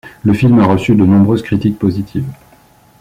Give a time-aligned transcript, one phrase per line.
[0.23, 2.25] Le film a reçu de nombreuses critiques positives.